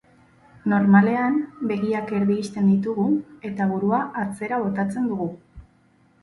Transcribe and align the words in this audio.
Normalean, 0.71 1.35
begiak 1.71 2.09
erdi 2.19 2.37
ixten 2.45 2.71
ditugu 2.71 3.05
eta 3.51 3.69
burua 3.75 4.01
atzera 4.25 4.61
botatzen 4.65 5.13
dugu. 5.13 5.29